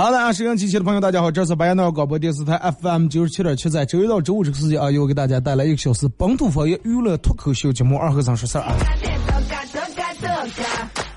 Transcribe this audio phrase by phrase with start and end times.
[0.00, 8.74] 好的，收音机前的朋友，大家好，这是白彦淖尔广播电视台 FM 九十七点七，在周一到周五这个时间啊，又给大家带来一个小时本土方言娱乐脱口秀节目《二和尚说事儿》啊。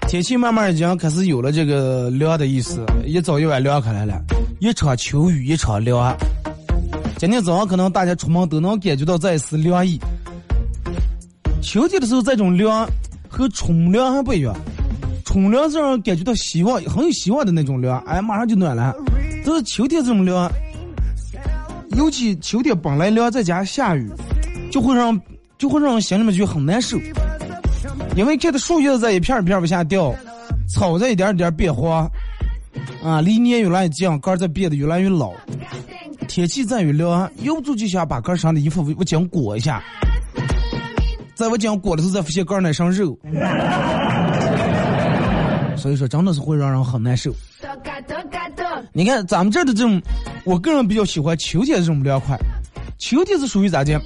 [0.06, 4.22] 天气慢慢已经开始有了这个凉的意思，一早一晚凉开来了，
[4.60, 6.14] 一场秋雨一场凉。
[7.18, 9.98] 今天早上可能大家出门都能感觉到这一丝凉意。
[11.62, 12.86] 秋天的时候，这种凉
[13.30, 14.54] 和春凉还不一样。
[15.34, 18.96] 春凉是让人感觉到希望，很有希望的那种凉，哎，马上就暖了。
[19.44, 20.48] 但是秋天这种凉，
[21.98, 24.08] 尤其秋天本来凉，再加下雨，
[24.72, 25.20] 就会让
[25.58, 27.00] 就会让人心里面就很难受。
[28.16, 30.14] 因为看到树叶在一片一片往下掉，
[30.70, 32.08] 草在一点点变黄，
[33.04, 35.34] 啊，离年越来越近，杆在变得越来越老。
[36.28, 39.82] 天气再越凉，由不住就想把杆上的衣服我紧裹一下，
[41.34, 43.18] 在我讲裹的时候再发现杆那上肉。
[45.84, 47.30] 所以说，真的是会让人很难受。
[48.94, 50.02] 你看咱们这儿的这种，
[50.46, 52.38] 我个人比较喜欢秋天这种凉快。
[52.98, 54.00] 秋天是属于咋的？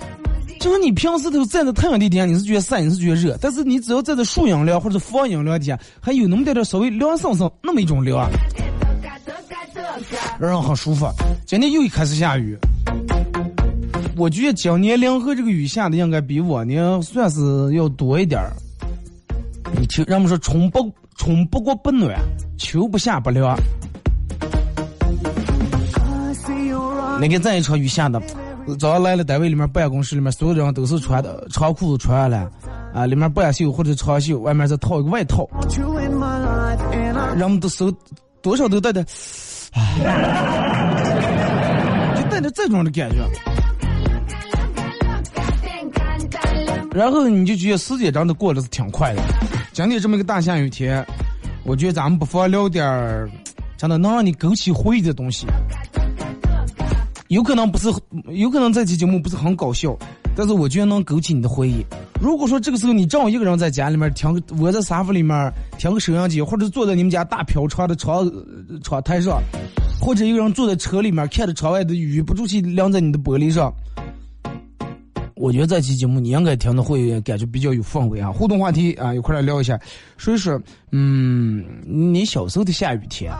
[0.60, 8.28] 就是你平时都站在太阳地底下，你是觉得晒，你是觉得热，但是你只要站在树荫凉或者房阴凉底下，还有那么点点稍微凉生生那么一种凉，
[10.40, 11.08] 让人很舒服。
[11.46, 12.58] 今天又开始下雨，
[14.16, 18.52] 我觉得今年临河这个雨下的应该比往年算是要多一点儿。
[19.80, 22.18] 你听，人们说春不春不过不暖，
[22.58, 23.58] 秋不下不凉。
[27.20, 28.22] 那个这一场雨下的，
[28.80, 32.48] 早上来了单位里面办公室里面，所有人都是穿的长裤子穿下来，
[32.94, 35.46] 啊，里面半袖或者长袖，外面再套一个外套。
[37.36, 37.92] 人们都手
[38.42, 39.04] 多少都带着，
[39.74, 39.82] 唉，
[42.16, 43.18] 就带着这种的感觉。
[46.92, 49.22] 然后你就觉得时间真的过得是挺快的。
[49.78, 51.06] 今天这么一个大下雨天，
[51.64, 53.30] 我觉得咱们不妨聊点儿
[53.78, 55.46] 真的能让你勾起回忆的东西。
[57.28, 57.88] 有可能不是，
[58.32, 59.96] 有可能这期节目不是很搞笑，
[60.36, 61.86] 但是我觉得能勾起你的回忆。
[62.20, 68.28] 如果说这个时候你正好一个人在家里面听，窝在沙发里面听个收音机，或者坐在你们家大飘窗的窗
[68.84, 69.40] 窗台上，
[70.02, 73.72] 或者一个人坐在车里面看着窗外的雨不住气晾在你的玻璃上，
[75.38, 78.32] 我觉得这期节目你应该听的会感觉比较有氛围啊。
[78.32, 79.80] 互动话题啊，一块来聊一下，
[80.18, 80.60] 所以说，
[80.92, 83.32] 嗯，你小时候的下雨天，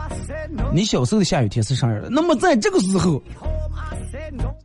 [0.72, 2.08] 你小时候的下雨天是啥样的？
[2.10, 3.22] 那么在这个时候。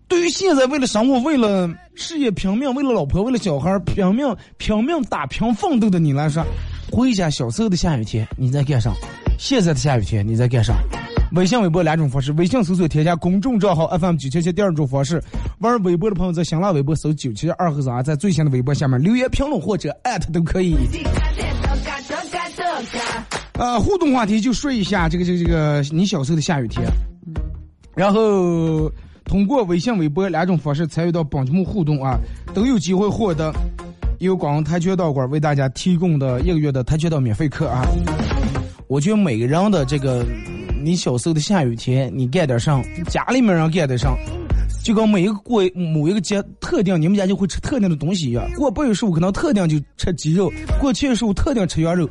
[0.08, 6.46] 对于现在为了生活、为了事业拼命、为了老婆、为了小孩拼命、拼命打拼奋斗的你来说，
[6.92, 8.94] 回忆下小时候的下雨天你在干啥？
[9.40, 10.76] 现在的下雨天你在干啥？
[11.34, 15.22] 微信、微博两种方式：微信搜索添加公众账号 FM 九七七；第二种方式，
[15.60, 20.76] 玩微博的朋友在新浪微博搜九七二和三，在最新的微博下面留言评论或者艾特都可以。
[23.54, 26.86] 呃，互动话题就说一下这个这个这个你小时候的下雨天，
[27.96, 28.92] 然后。
[29.26, 32.20] 通过微信、微博两种方式参与到本节目互动啊，
[32.54, 33.54] 都有机会获得
[34.20, 37.88] 由广东跆拳道馆为大家提供的一个月的跆拳道免费课啊！
[38.88, 40.26] 我觉得每个人的这个，
[40.84, 44.14] 你小时候的下雨天，你干点啥，家里面人干点啥，
[44.84, 48.46] 就跟每一个过某一个节特定，你们家就会吃特定的东西一样。
[48.56, 50.52] 过八月十五可能特定就吃鸡肉，
[50.82, 52.06] 过七月十五特定吃羊肉。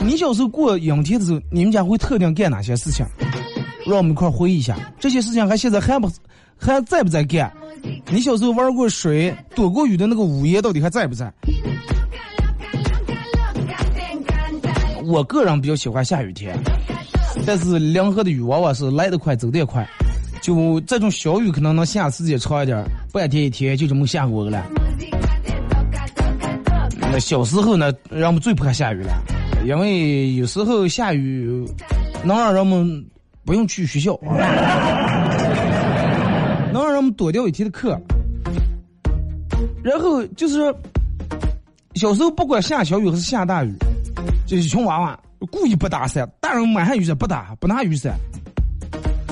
[0.00, 3.04] 你小时候过阴天的时候，你们家会特定干哪些事情？
[3.86, 6.10] 让我们一块回忆一下这些事情，还现在还不
[6.56, 7.52] 还在不在干？
[8.10, 11.30] 你小时候玩过水、躲过雨的那个屋檐到底还在不在？
[15.04, 16.58] 我个人比较喜欢下雨天，
[17.46, 19.88] 但是凉河的雨往往是来得快，走得也快。
[20.42, 24.66] 就这种小雨可能能下时间长一点，半天一天就这么下过了。
[27.00, 29.22] 那小时候呢，人们最怕下雨了，
[29.64, 31.64] 因为有时候下雨
[32.24, 33.06] 能让人们。
[33.46, 34.18] 不用去学校，
[36.72, 37.96] 能让人们躲掉一天的课。
[39.84, 40.58] 然后就是
[41.94, 43.72] 小时候不管下小雨还是下大雨，
[44.48, 45.16] 这些穷娃娃
[45.50, 48.14] 故意不打伞，大人满上雨伞不打，不拿雨伞，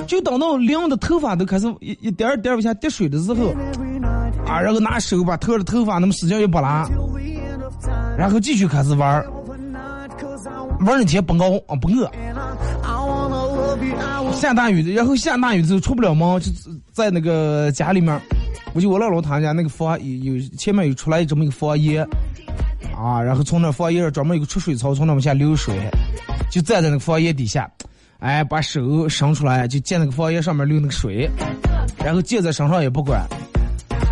[0.07, 3.53] 就等到凉的头发都开始一一点点往下滴水的时候，
[4.45, 6.87] 啊，然后拿手把头的头发那么使劲一拨拉，
[8.17, 9.25] 然后继续开始玩
[10.85, 12.09] 玩那天不熬啊不饿。
[14.33, 16.51] 下大雨，然后下大雨之后出不了门，就
[16.91, 18.19] 在那个家里面。
[18.73, 22.05] 我就我姥姥他们家那个房有有前面有出来这么一个房檐，
[22.97, 25.75] 啊，然后从那房檐上专门有个出水槽，从那往下流水，
[26.49, 27.69] 就站在那个房檐底下，
[28.19, 31.29] 哎，把手伸出来就见那个房檐上面流那个水，
[32.03, 33.21] 然后借在身上也不管。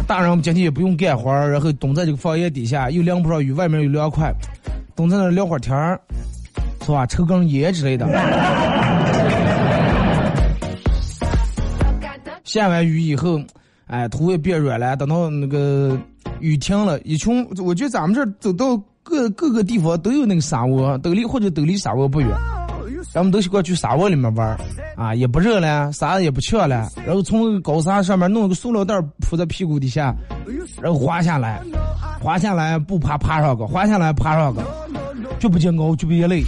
[0.05, 4.33] 大人们今天也不用干活，然后蹲在这个房檐底下，又淋不上雨，外面又凉快，
[4.95, 5.97] 蹲在那聊会儿天儿，
[6.85, 7.05] 是吧？
[7.05, 8.05] 抽根烟之类的。
[12.43, 13.41] 下完雨以后，
[13.87, 14.93] 哎，土也变软了。
[14.97, 15.97] 等到那个
[16.43, 22.29] 雨停了，一群，我觉得咱们这走到各各个地方都有那个沙窝，都离或者都离沙窝不远，
[23.13, 24.57] 咱们都喜欢去沙窝里面玩
[24.97, 26.89] 啊，也不热了，啥也不缺了。
[27.05, 30.13] 然后从高沙上面弄个塑料袋铺在屁股底下，
[30.81, 31.61] 然后滑下来，
[32.19, 34.61] 滑下来不爬爬上个，滑下来爬上个，
[35.39, 36.43] 就不见高，就不见累。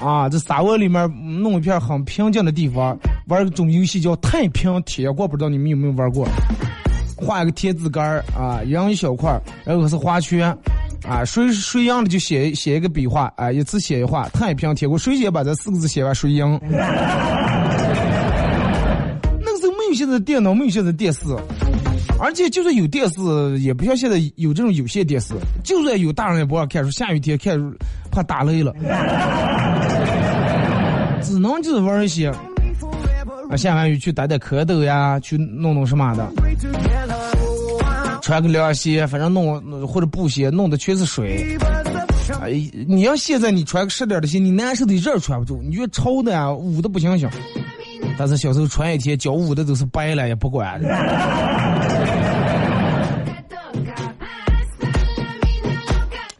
[0.00, 1.10] 啊，这沙窝里面
[1.42, 2.96] 弄一片很平静的地方。
[3.26, 6.24] 玩一种游戏叫太平铁锅，不知道你们有没有玩过？
[7.22, 10.56] 画一个田字杆儿啊，扔一小块儿，然后是花圈
[11.08, 14.28] 啊，谁谁赢了就写写一个笔画啊，一次写一画。
[14.30, 16.60] 太平天国，谁先把这四个字写完谁赢。
[19.40, 21.20] 那个时候没有现在电脑，没有现在电视，
[22.20, 25.34] 而且就算有电视，也不像现在有这种有线电视。
[25.64, 27.58] 就算有大人也不让看，说下雨天看
[28.10, 28.72] 怕打雷了，
[31.22, 32.28] 只能就是玩一些。
[33.50, 36.26] 啊下完雨去打打蝌蚪呀，去弄弄什么的，
[38.20, 41.58] 穿个凉鞋，反正弄或者布鞋，弄的全是水。
[42.40, 42.52] 哎，
[42.86, 47.28] 你要现在你穿个湿点的鞋，你难受的热穿不住，你觉得潮的啊，捂的不行行。
[48.16, 50.80] 但是小时候穿一天，脚捂的都是白了，也不管。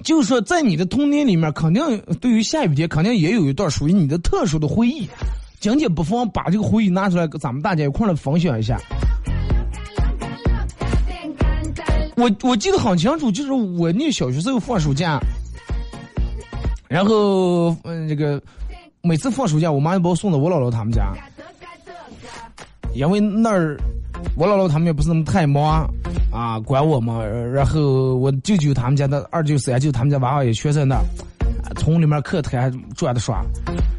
[0.04, 1.82] 就是说，在你的童年里面，肯定
[2.20, 5.08] 对于下雨天，肯定也有一段属于你的特殊的回忆。
[5.60, 8.80] 今天不妨把这个回忆拿出来，跟咱们大家一块来分享一下。
[12.16, 15.18] 我我记得很清楚，就是我那小学时候放暑假，
[16.88, 18.40] 然后嗯，这个
[19.00, 21.12] 每次放暑假，我妈就把我送到我姥姥他们家，
[22.94, 23.78] 因为那儿
[24.36, 25.88] 我姥姥他们也不是那么太忙
[26.30, 27.24] 啊，管我嘛。
[27.24, 31.02] 然后我舅舅他们家的二舅三舅他们家娃娃也全在那儿，
[31.76, 32.60] 从里面客厅
[32.94, 33.42] 转的耍。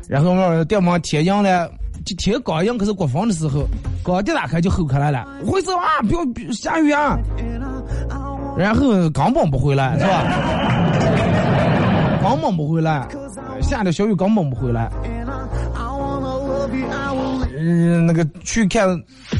[0.07, 1.69] 然后我们电门贴阳了，
[2.05, 3.65] 就天刚阳，可是刮风的时候，
[4.03, 7.17] 刚一打开就吼开来了，回走啊，不要下雨啊。
[8.57, 10.23] 然后根本不回来，是吧？
[12.29, 13.07] 根本不回来，
[13.61, 14.89] 下的小雨根本不回来。
[17.57, 18.87] 嗯，那个去看，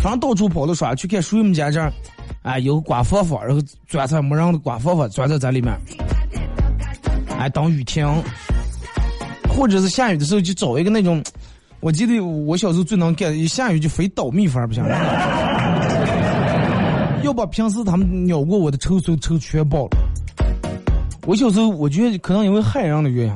[0.01, 1.91] 反正到处跑的耍，去看水母家这儿，
[2.43, 5.73] 哎，有刮佛佛，然后钻在没人的刮佛佛，钻在这里面，
[7.37, 8.07] 哎，等雨停，
[9.49, 11.21] 或者是下雨的时候就找一个那种，
[11.83, 14.81] 我记得我小时候最能干，一下雨就非倒蜜蜂不行，
[17.23, 19.97] 要把平时他们咬过我的臭手臭全爆了。
[21.27, 23.33] 我小时候我觉得可能因为害人的原因。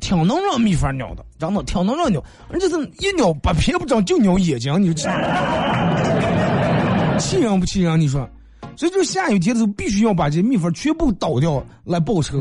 [0.00, 5.10] 挺能让蜜蜂咬的，真的挺能让咬，而且是一咬把皮不长就咬眼睛，你说
[7.18, 8.00] 气人不气人？
[8.00, 8.26] 你说，
[8.76, 12.40] 所以就下雨天的时候必须要把这蜜蜂全部倒掉来报仇。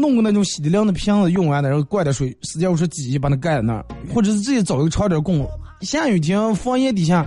[0.00, 5.46] 弄个那种洗涤亮的瓶子，用完的然后灌点水，使劲往上挤，把它盖在那儿，或者是自己找一个长点供。
[5.82, 7.26] 下雨天房檐底下，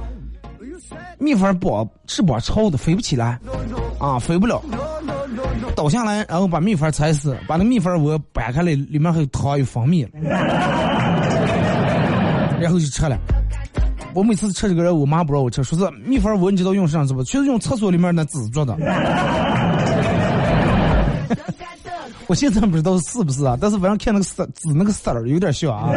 [1.19, 3.39] 蜜蜂膀翅膀朝的飞不起来，
[3.99, 4.61] 啊，飞不了。
[5.75, 10.07] 倒下来，然后把蜜蜂踩死，把那蜜蜂窝掰开了，里面还有糖有蜂蜜，
[12.59, 13.17] 然后就吃了。
[14.13, 17.23] 我每次吃这个人，我妈不让我吃，说是蜜蜂窝，你知道用啥子不？
[17.23, 18.77] 就是用厕所里面那纸做的。
[22.27, 25.91] 我现在不知道是不是啊，但是反正看那个色纸那个色儿有点像啊。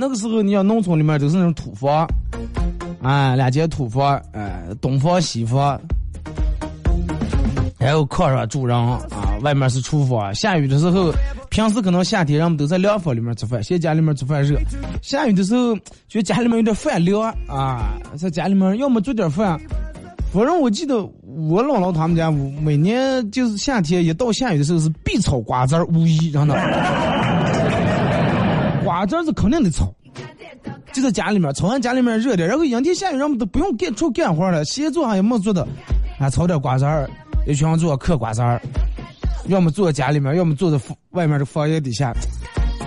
[0.00, 2.08] 那个时候，你像农村里面都是那种土房。
[3.00, 5.80] 啊，两间土房，呃，东房西房，
[7.78, 9.00] 然后炕上住人啊，
[9.42, 10.34] 外面是厨房。
[10.34, 11.12] 下雨的时候，
[11.48, 14.58] 平时可能夏天人们都在凉房里面吃饭，嫌家里面做饭热。
[15.00, 15.76] 下雨的时候，
[16.08, 19.56] 觉得家里面有点饭凉啊，在家里面要么做点饭。
[20.32, 26.54] 反正我记得我姥姥他们家，每年就是夏天一到下雨的时候是必炒瓜子儿，无疑真的。
[28.84, 29.92] 瓜子儿是肯定得炒。
[30.92, 35.66] 就在家里面，炒完家里面热点，然后阴天下雨，人们都不用干出干活了，闲坐上也没做的，
[36.18, 37.08] 啊，炒点瓜子儿，
[37.46, 38.60] 一群人坐嗑瓜子儿，
[39.46, 40.78] 要么坐在家里面，要么坐在
[41.10, 42.12] 外面的房檐底下，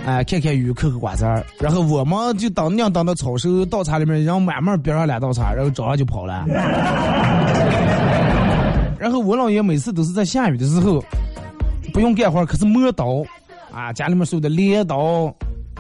[0.06, 1.46] 哎，看看雨，嗑嗑瓜子儿。
[1.60, 6.44] 然后我们就当娘当到草时倒茶里面，然后慢慢边上两道茶，然后早上就跑了。
[9.00, 11.04] 然后我姥爷每次都是在下雨的时候，
[11.94, 13.24] 不用干活，可是磨刀，
[13.72, 15.32] 啊，家里面收的镰刀。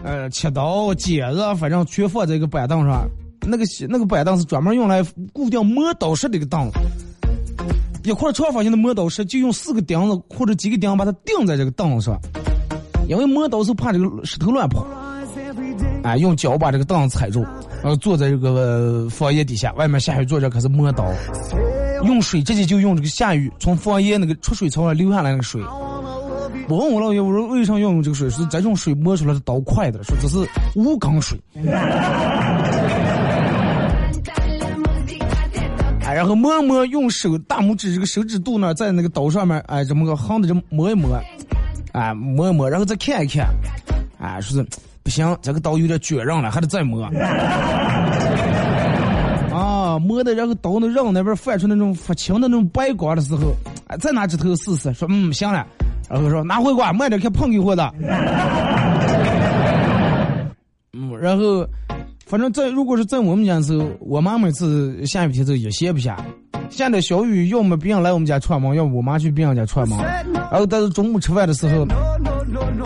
[0.03, 3.07] 呃，切刀、剪子，反正全放在一个板凳上。
[3.41, 6.67] 那个那个板凳是专门用来固定磨刀石的一个凳。
[8.03, 12.19] 一块长方形的磨刀石，就用四个钉子或者几个钉把它钉在这个凳子上。
[13.11, 14.87] 因为磨刀是怕这个石头乱跑。
[16.03, 17.43] 哎，用脚把这个凳子踩住，
[17.81, 21.05] 然后坐在这个房檐底下，外面下雨坐着可是磨刀。
[22.05, 25.61] 用水直接就用这个下雨从房檐那个出水槽上流下来那个水。
[26.69, 28.29] 我问我老爷，我说为啥要用这个水？
[28.29, 30.37] 是这种水磨出来的刀快的，说这是
[30.75, 31.37] 无钢水。
[36.03, 41.19] 哎，然后磨磨，用手大拇指这个手指肚那在那个刀上面，哎，这么个横的这磨一磨，
[41.91, 43.47] 啊，磨一磨，然后再看一看，
[44.19, 44.67] 啊，说是
[45.03, 47.03] 不行，这个刀有点卷刃了，还得再磨。
[49.53, 53.53] 啊，磨的，然后刀那刃那边泛出那种发青的那种白光的时候，
[53.87, 55.67] 哎，再拿指头试试，说嗯，行了。
[56.09, 57.93] 然后说拿回瓜，慢点看碰给我的。
[60.93, 61.65] 嗯，然后，
[62.25, 66.17] 反正在如果是在我们家的时候，我妈每次下雨天时候也歇不下，
[66.69, 69.97] 下点小雨，要么别人来我们家串门，要么我妈去别人家串门。
[70.49, 71.85] 然后但是中午吃饭的时候，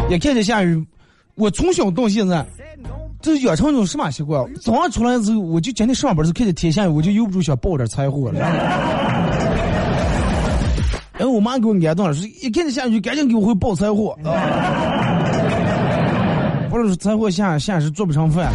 [0.09, 0.83] 也看见下雨。
[1.35, 2.45] 我从小到现在，
[3.21, 4.43] 这养成一种什么习惯？
[4.55, 8.39] 早上出来的时候，我就今天上班的时候看见天下雨，我就忍不住想抱点柴火了。
[11.17, 14.17] 然后我妈给我安顿了，说一看见下雨赶紧给我回抱柴火，
[16.69, 18.51] 不是说柴火下下是做不成饭，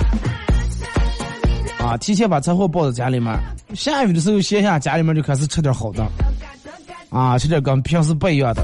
[1.82, 3.34] 啊，提前把柴火抱在家里面，
[3.75, 6.06] 下雨的时候闲下家里面就开始吃点好的，
[7.08, 8.62] 啊，吃点跟平时不一样的。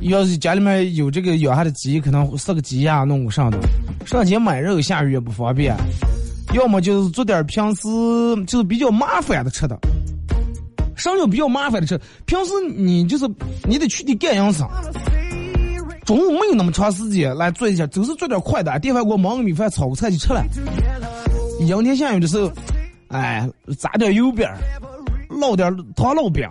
[0.00, 3.58] 要是家里面有这个养下的鸡，可能杀个鸡呀，弄个上的，
[4.04, 5.74] 上街买肉下雨也不方便，
[6.52, 7.82] 要么就是做点平时
[8.46, 9.78] 就是比较麻烦的吃的。
[10.96, 13.24] 上就比较麻烦的吃，平时你就是
[13.66, 14.68] 你得去的干营生，
[16.04, 20.44] 中午没有那么长时间来做一下，就是做点快的，电饭锅焖个米饭，炒个菜就吃了。
[21.60, 22.50] 阴天下雨的时候，
[23.08, 23.48] 哎，
[23.78, 24.46] 炸点油饼，
[25.28, 26.48] 烙点糖烙饼，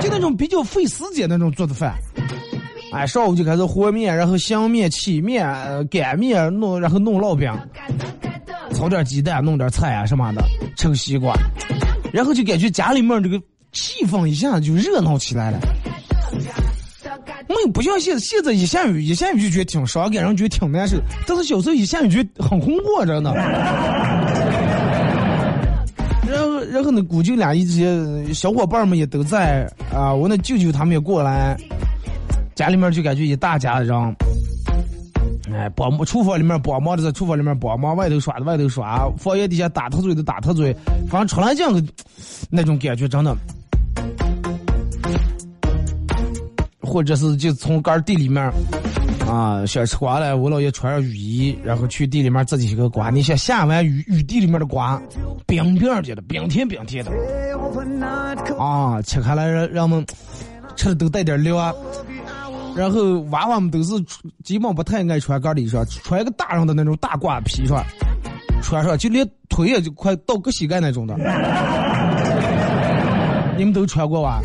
[0.00, 1.94] 就那种比较费时间那种做的饭。
[2.92, 5.44] 哎，上午就开始和面，然后相面、起面、
[5.88, 7.52] 擀面，弄然后弄烙饼，
[8.72, 10.42] 炒点鸡蛋，弄点菜啊什么的，
[10.76, 11.34] 吃个西瓜。
[12.12, 13.40] 然后就感觉家里面这个
[13.72, 15.58] 气氛一下就热闹起来了。
[17.48, 20.96] 没有不像现现在一下雨一下雨就觉得挺伤感，人觉得挺难受。
[21.26, 23.32] 但是小时候一下雨觉得很红火着呢。
[26.26, 31.56] 然后然后呢，姑舅俩一些小伙伴们也都在啊，我那舅舅他们也过来，
[32.54, 34.16] 家里面就感觉一大家子人。
[35.52, 40.74] 哎，帮忙厨房里面帮忙的在厨房里面帮忙，外头刷的外头刷，房檐底下打特嘴的打特嘴，
[41.08, 41.80] 反正出来这样个
[42.50, 43.36] 那种感觉真的。
[46.94, 48.40] 或者是就从干地里面
[49.28, 53.10] 啊，想吃瓜了，我姥爷穿上雨衣，然后去地里面自己一个瓜。
[53.10, 55.02] 你想下完雨，雨地里面的瓜，
[55.44, 57.10] 冰冰的，冰甜冰甜的，
[58.60, 60.06] 啊，切开来让让我们
[60.76, 61.74] 吃的都带点料啊。
[62.76, 63.92] 然后娃娃们都是
[64.44, 67.84] 基本不太爱穿干衣裳，穿个大人的那种大褂皮穿，
[68.62, 71.16] 穿上就连腿也就快到个膝盖那种的。
[73.58, 74.40] 你们都穿过吧？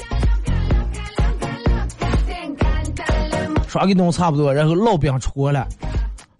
[3.69, 5.67] 刷给弄差不多，然后烙饼出锅了，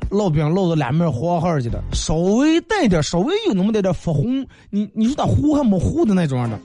[0.10, 4.44] 烙饼烙的两面黄黄的，稍微带点，稍微有那么点点发红。
[4.72, 6.60] 你你说它糊还没糊的那种的，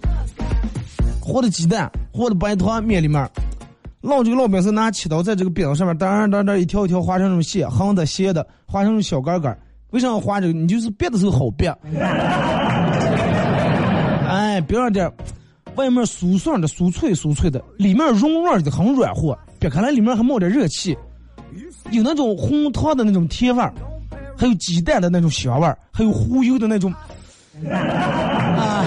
[1.21, 3.23] 和的鸡蛋，和的白糖面里面。
[4.01, 9.55] 烙这个烙饼是拿切刀在这个饼上面，当当当一条一条划成那种线，横的斜的，划成那种小杆杆。
[9.91, 10.53] 为啥要划这个？
[10.55, 11.69] 你就是别的时候好别。
[14.27, 15.11] 哎，别让点，
[15.77, 19.39] 外面酥爽的、酥脆酥脆的，里面软软的，很软和。
[19.65, 20.95] 别看来里面还冒点热气，
[21.91, 23.73] 有那种红糖的那种甜味儿，
[24.37, 26.93] 还有鸡蛋的那种香味儿，还有忽悠的那种。
[27.71, 28.85] 哎。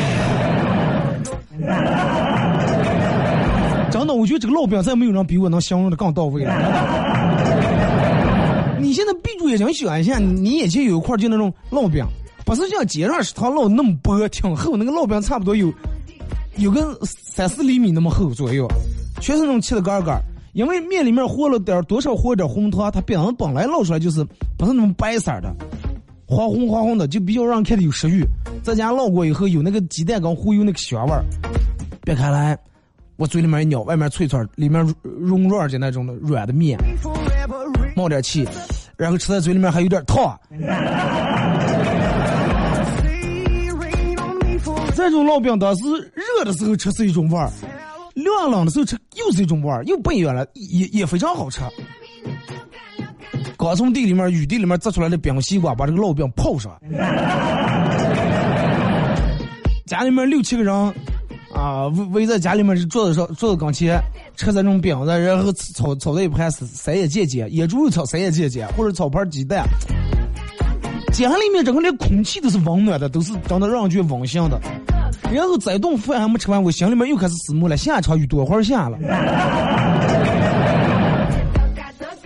[3.90, 6.54] 真的，我觉得这个烙饼再没有人比我能形容的更到位了。
[8.80, 12.06] 你现在闭住眼睛想一下，你眼前有一块就那种烙饼，
[12.46, 15.74] 不是像街上食堂烙那么薄，挺厚，那个烙饼差不多有
[16.58, 18.68] 有个三四厘米那么厚左右，
[19.20, 20.22] 全是那种切的杆杆。
[20.58, 24.26] 因为面里面和了点多少和点红糖，它饼本来烙出来就是
[24.58, 25.56] 不是那么白色的，
[26.26, 28.26] 黄红黄红的，就比较让人看的有食欲。
[28.64, 31.24] 再加烙过以后，有那个鸡蛋跟忽悠那个香味儿，
[32.04, 32.58] 别看来。
[33.18, 36.80] 我嘴里面一咬，外面脆脆，里面软软的那种的软的面，
[37.96, 38.44] 冒点气，
[38.98, 40.36] 然后吃在嘴里面还有点烫。
[44.96, 45.84] 这种烙饼当时
[46.16, 47.48] 热的时候吃是一种味儿，
[48.24, 51.62] 凉冷的时候吃又是一种味儿，又不一样了，也也非常好吃。
[53.58, 56.72] 刚从地里面雨地里面摘出来的冰西瓜，把这个烙饼泡上，
[59.86, 60.94] 家里面六七个人。
[61.54, 64.00] 啊，围围在家里面是桌子上，桌子跟前
[64.36, 69.66] 吃这种饼子，然后炒炒在一盘三叶芥芥，野猪肉炒三叶芥芥，或者炒盘鸡蛋。
[71.14, 74.62] 家里面整个连空气都是温暖的，都是真的让人觉得温馨的。
[75.34, 78.98] 然后这顿饭还没吃完，我心里面又开始思慕了，下场雨多会儿下了。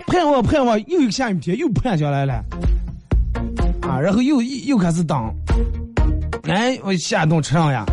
[0.06, 2.44] 盼望盼望，又一个下雨天又盼下来了。
[3.80, 5.34] 啊，然后又又开始等。
[6.44, 7.84] 哎，我下顿吃上呀。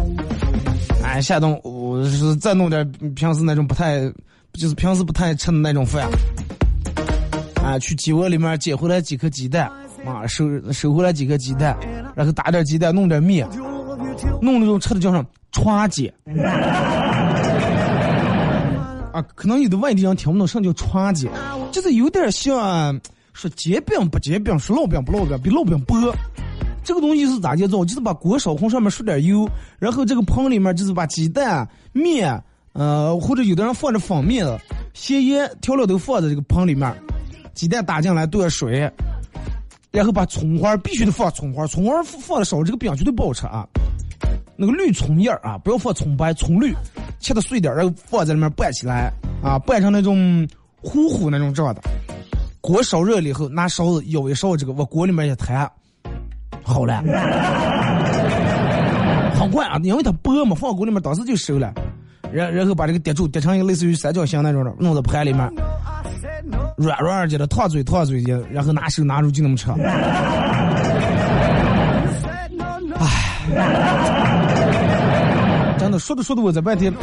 [1.03, 4.01] 哎，下顿我是再弄点平时那种不太，
[4.53, 6.07] 就是平时不太吃的那种饭。
[7.63, 9.69] 啊，去鸡窝里面捡回来几颗鸡蛋，
[10.05, 11.77] 啊，收收回来几颗鸡蛋，
[12.15, 13.47] 然后打点鸡蛋，弄点面，
[14.41, 16.11] 弄那种吃的叫什么串鸡。
[19.11, 21.27] 啊，可能有的外地人听不懂什么叫串鸡，
[21.71, 22.99] 就是有点像
[23.33, 25.95] 说煎饼不煎饼，说烙饼不烙饼，比烙饼薄。
[26.83, 27.83] 这个东西是咋建造？
[27.83, 32.41] 就是把锅烧红，上面刷点油，然后这个盆里面就是把鸡蛋、面，
[32.73, 34.45] 呃，或者有的人放着粉面、
[34.93, 36.95] 咸盐调料都放在这个盆里面，
[37.53, 38.89] 鸡蛋打进来兑水，
[39.91, 43.67] 然后把葱花必须得放葱花，葱花放的少，这个饼绝对不好吃啊。
[44.61, 46.75] 那个绿葱叶啊，不要放葱白，葱绿，
[47.17, 49.09] 切的碎点，然后放在里面拌起来
[49.41, 50.45] 啊，拌成那种
[50.81, 51.81] 糊糊那种状的。
[52.59, 55.65] 锅烧热了以后，拿勺子舀一勺这个往锅里面一摊。
[56.61, 57.01] 好了，
[59.33, 61.73] 很快啊，因为它薄嘛，放锅里面当时就熟了。
[62.29, 65.49] 然然后把这个叠住，叠成一个类似于三角形那种的，弄到盘里面，
[66.75, 69.71] 软软的，烫嘴烫嘴的，然后拿手拿住就那么吃。
[72.99, 73.39] 唉，
[75.89, 76.93] 真的说着说着我在半天，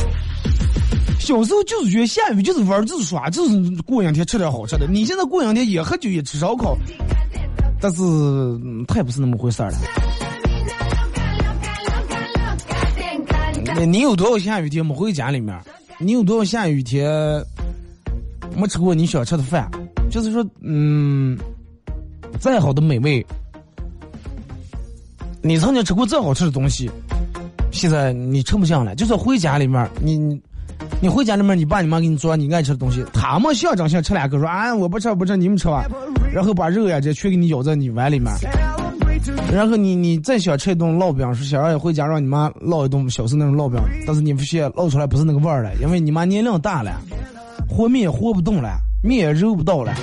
[1.18, 4.86] 小时候就是觉得下雨就是玩就是耍就是过两天吃点好吃的。
[4.86, 6.78] 你现在过两天也喝酒也吃烧烤。
[7.80, 8.00] 但是，
[8.86, 9.78] 太不是那么回事儿了。
[13.84, 15.60] 你有多少下雨天没回家里面？
[15.98, 17.10] 你有多少下雨天
[18.54, 19.68] 没吃过你想吃的饭？
[20.12, 21.36] 就是说，嗯，
[22.38, 23.26] 再好的美味，
[25.42, 26.88] 你曾经吃过再好吃的东西，
[27.76, 30.16] 现在你吃不下了，就是回家里面，你
[30.98, 35.84] 你回家里面，你爸你妈给你做你爱吃的东西，他们象征性吃两口，说啊我不吃不吃，你们吃吧，
[36.32, 38.32] 然后把肉呀这全给你舀在你碗里面。
[39.52, 46.98] 然后你你再想吃一顿烙饼，是想让回家让你妈烙一顿小时那种烙饼，但是你不现烙出来不是那个味儿了，因为你妈年龄大了，
[47.68, 49.94] 和面和不动了，面也揉不到了。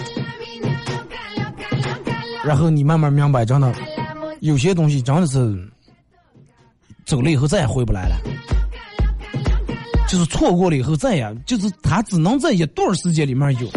[2.45, 3.73] 然后你慢慢明白，真的
[4.41, 5.57] 有些东西真的是
[7.13, 8.19] 走了以后再也回不来了，
[10.07, 13.67] 就是错过了以后再也就是它只能在一段时间里面有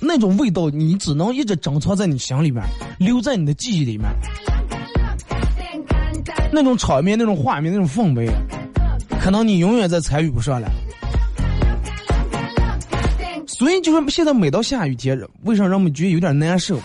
[0.00, 2.62] 那种味道，你只能一直珍藏在你心里面，
[3.00, 4.08] 留在你的记忆里面。
[6.52, 8.30] 那种场面、那种画面、那种氛围，
[9.20, 10.70] 可能你永远再参与不上了。
[13.48, 16.78] 所以就是现在每到下雨天，为啥让我们觉得有点难受？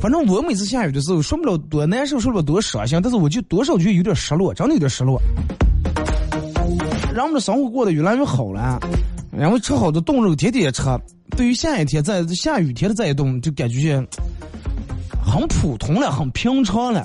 [0.00, 5.20] 反正我每次下雨的时候，说不了多难受，说不了多伤心，但是我就多少就有点失落，真的有点失落。
[7.12, 8.78] 让我们的生活过得越来越好了，
[9.32, 10.82] 然后吃好的冻肉，天天也吃。
[11.36, 13.96] 对于下雨天在下雨天的这一冻，就感觉
[15.20, 17.04] 很普通了，很平常了。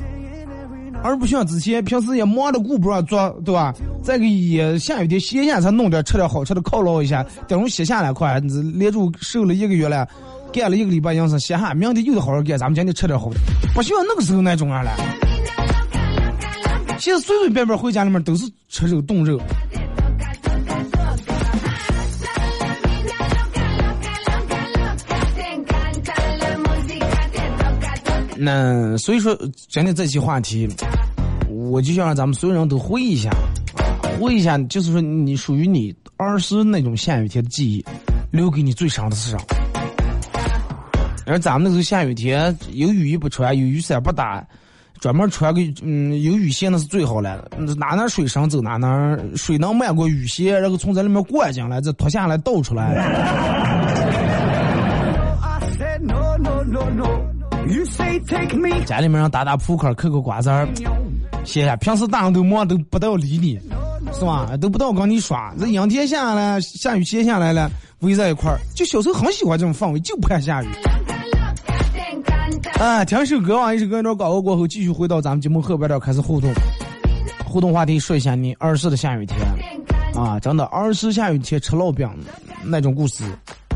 [1.04, 3.74] 而不像之前平时也忙的顾不上做，对吧？
[4.02, 10.08] 再个也下雨天歇下才弄点吃点好吃的犒劳一下，等会歇下来快，连住瘦了一个月了，
[10.54, 13.40] 干了一个礼拜营生，歇下，明天又得好好干，咱们今天吃点好的，
[13.74, 14.92] 不需要那个时候那种样了。
[17.00, 19.42] 现在随随便便回家里面都是吃肉冻肉。
[28.38, 29.36] 那所以说，
[29.70, 30.70] 今天这期话题，
[31.50, 33.32] 我就想让咱们所有人都回忆一下，
[34.20, 37.84] 回忆一下，就是说你属于你儿时那种下雨天的记忆，
[38.32, 39.38] 留给你最长的是啥？
[41.26, 44.46] 而咱们那时候下雨天，有雨衣不穿，有雨伞不打，
[45.00, 47.48] 专门穿个嗯有雨鞋那是最好了。
[47.78, 52.96] 哪哪水深走哪哪，水能漫过雨鞋，然后从这里面灌进来，再脱下来倒出来。
[58.86, 60.68] 家里面让打打扑克，嗑嗑瓜子儿，
[61.46, 61.76] 歇下。
[61.78, 63.58] 平时大人都忙，都不到理你，
[64.14, 64.58] 是吧？
[64.58, 65.54] 都不到跟你耍。
[65.58, 68.60] 这阴天下来，下雨歇下来了，围在一块儿。
[68.76, 70.68] 就小时候很喜欢这种氛围，就不怕下雨。
[72.72, 76.52] 啊，听首歌啊，一首歌一段广告过后，继续回到咱们节目后边儿开始互动。
[77.46, 79.40] 互动话题说一下你儿时的下雨天
[80.16, 82.10] 啊，真的儿时下雨天吃烙饼
[82.64, 83.24] 那种故事，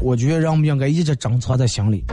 [0.01, 2.03] 我觉得让们应该一直珍藏在心里。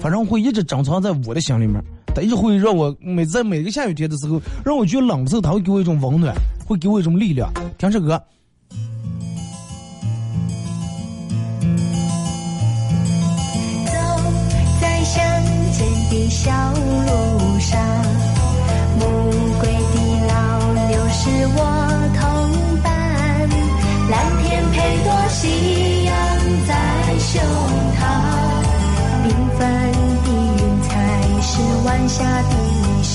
[0.00, 1.82] 反正会一直珍藏在我的心里面，
[2.14, 6.34] 它一直会让我每在每个下雨天的时候，让我觉得冷的时候，它会给我一种温暖，
[6.66, 7.52] 会给我一种力量。
[7.78, 8.20] 听这歌。
[16.14, 17.76] 的小路上，
[19.00, 19.04] 暮
[19.58, 19.96] 归的
[20.28, 20.32] 老
[20.88, 21.20] 牛是
[21.56, 21.58] 我
[22.14, 22.22] 同
[22.82, 22.88] 伴，
[24.08, 26.14] 蓝天配朵夕阳
[26.68, 26.72] 在
[27.18, 27.32] 胸
[27.98, 28.00] 膛。
[29.24, 29.26] 缤
[29.58, 29.60] 纷
[30.22, 30.88] 的云彩
[31.42, 31.50] 是
[31.84, 33.14] 晚霞的衣裳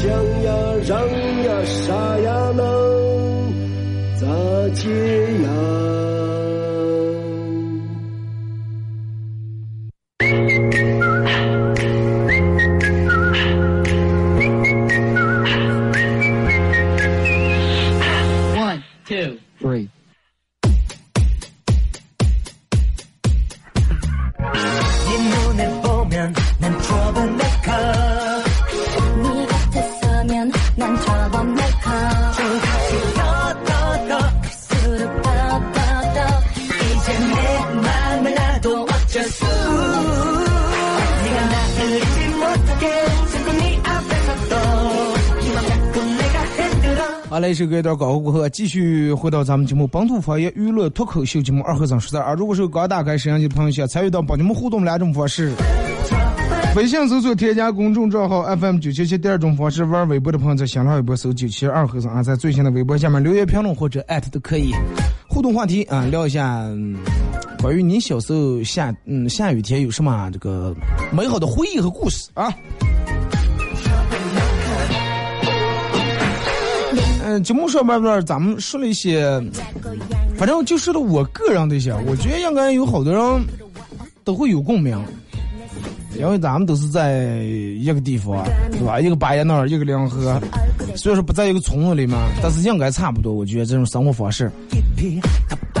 [0.00, 0.08] 想
[0.42, 0.52] 呀，
[0.86, 0.96] 让
[1.42, 2.62] 呀，啥呀能
[4.14, 4.26] 咋
[4.74, 4.88] 解
[5.42, 5.97] 呀？
[47.78, 52.34] 一段广告过后，继续回到咱们节目本土方言娱乐脱口秀节目二和尚说事儿。
[52.34, 55.52] 如果是刚打开摄像机的朋友，想参与到帮你们互动两种方式：
[56.76, 64.72] 微信搜索添加公众账号 FM 九七七；第二种方式，玩微博的朋友在新浪微博搜九七二和尚啊，在最新的微博下面留言评论或者艾特都可以。
[65.26, 66.64] 互动话题啊，聊一下
[67.60, 70.74] 关于你小时候下嗯下雨天有什么这个
[71.12, 72.52] 美好的回忆和故事啊。
[77.28, 79.22] 嗯，节目上边边咱们说了一些，
[80.38, 83.46] 反正就说了我个人的一些，我觉得应该有好多人
[84.24, 84.98] 都会有共鸣，
[86.18, 88.98] 因为咱们都是在一个地方，对吧？
[88.98, 90.40] 一个巴彦淖尔，一个临河，
[90.96, 93.34] 虽然说不在一个村子里面，但是应该差不多。
[93.34, 94.50] 我觉得这种生活方式，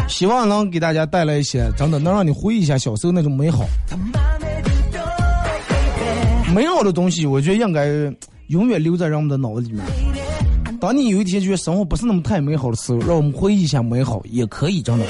[0.06, 3.64] 希望能给大家带来一些真的能让你回忆一下小时候那种美好。
[6.54, 7.86] 美好的东西，我觉得应该
[8.48, 9.82] 永远留在人们的脑子里面。
[10.80, 15.04] 当你有一天觉得生活不是那么太美好的时候，让我们回忆一下美好也可以，真的。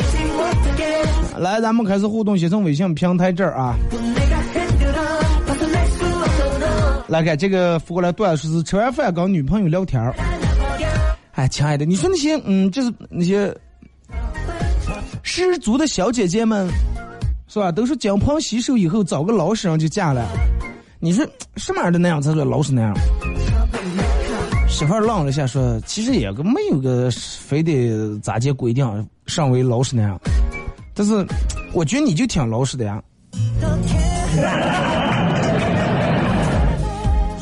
[1.39, 3.77] 来，咱们开始互动，先从微信平台这儿啊。
[7.07, 10.15] 来看这个发过来段子是吃完饭跟女朋友聊天儿。
[11.33, 13.55] 哎，亲爱的，你说那些嗯，就是那些
[15.23, 16.69] 失足的小姐姐们，
[17.47, 17.71] 是吧？
[17.71, 20.27] 都是金盆洗手以后找个老实人就嫁了。
[20.99, 21.25] 你说
[21.57, 22.93] 什么样的那样才算老实那样？
[24.79, 30.17] 媳妇儿愣了一下，说：“其实也个没有个非得咋接规定上为老实那样，
[30.95, 31.27] 但是
[31.73, 33.03] 我觉得你就挺老实的呀。”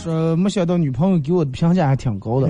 [0.03, 2.49] 说没想到女朋友给我的评价还挺高的，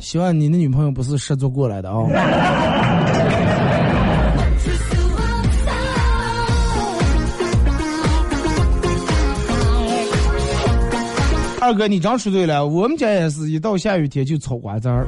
[0.00, 3.29] 希望你的女朋友不是失足过来的啊。
[11.70, 15.06] 二哥，你真说对了，我们家也是一到下雨天就炒瓜子儿，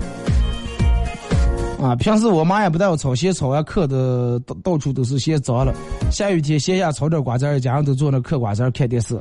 [1.82, 5.74] 啊，平时我妈也不带我炒，先炒完嗑的到到处都是先脏了。
[6.12, 9.18] 下雨天闲下炒点瓜子儿，家人都坐那嗑瓜子儿看电视。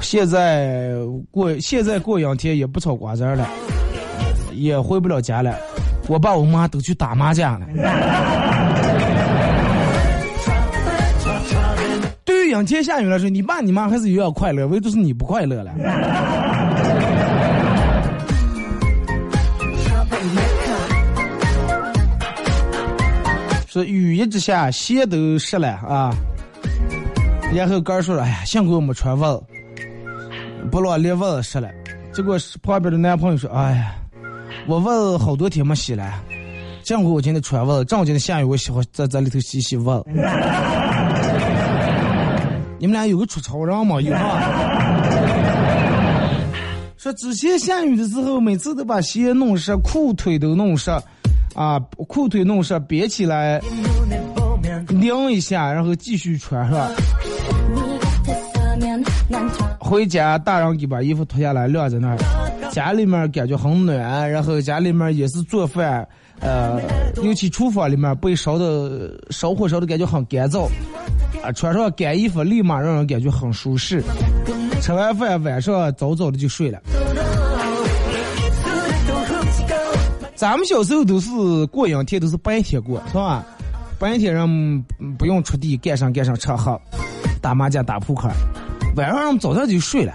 [0.00, 0.92] 现在
[1.32, 3.44] 过现在过两天也不炒瓜子儿了，
[4.52, 5.58] 也回不了家了，
[6.06, 7.66] 我爸我妈都去打麻将了。
[12.48, 15.72] 两天下雨了，说你爸你妈还是有点快乐，唯独是你不快乐了。
[23.66, 26.10] 说雨一直下，鞋都湿了啊。
[27.54, 29.42] 然后哥说，哎呀，幸亏我没穿袜子，
[30.70, 31.68] 不落连袜子湿了。
[32.12, 33.94] 结果旁边的男朋友说，哎呀，
[34.66, 36.12] 我袜子好多天没洗了，
[36.82, 40.04] 幸亏我今天穿袜子，正好今天下雨，我喜欢在在里头洗洗袜子。
[42.78, 44.00] 你们俩有个出潮人吗？
[44.00, 44.18] 有吗？
[46.96, 50.90] 说之前下雨的时候，每次都把鞋弄湿，裤腿都弄湿，
[51.54, 53.60] 啊，裤腿弄湿，别起来
[54.88, 56.90] 晾一下，然后继续穿，是吧？
[59.78, 62.18] 回家大人给把衣服脱下来晾在那儿，
[62.70, 66.06] 家里面感觉很暖，然后家里面也是做饭，
[66.40, 66.80] 呃，
[67.22, 70.68] 尤其厨房里面被烧的烧火烧的感觉很干燥。
[71.42, 74.02] 啊，穿上干衣服立马让人感觉很舒适。
[74.80, 76.80] 吃完饭晚上早早的就睡了。
[80.34, 81.30] 咱们小时候都是
[81.66, 83.44] 过阴天，都是白天过，是吧？
[83.98, 84.84] 白天人
[85.18, 86.80] 不用出地干上干上吃喝，
[87.40, 88.28] 打麻将打扑克，
[88.96, 90.14] 晚上人早上就睡了。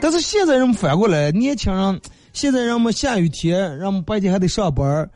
[0.00, 2.00] 但是现在人们反过来，年轻人
[2.32, 5.08] 现在人们下雨天，人们白天还得上班，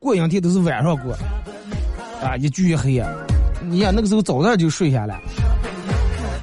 [0.00, 1.12] 过阴天都是晚上过，
[2.20, 3.08] 啊，一巨黑呀。
[3.68, 5.18] 你呀，那个时候早点就睡下了，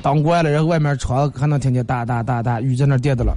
[0.02, 3.34] 当关了，然后外面窗还能听见哒哒哒哒雨在那跌的了。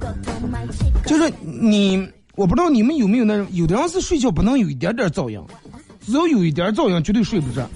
[1.05, 1.97] 就是你，
[2.35, 5.41] 我不知道你们有没有那种，有的人是睡觉不能有一点点噪音，
[6.01, 7.67] 只要有一点噪音绝对睡不着。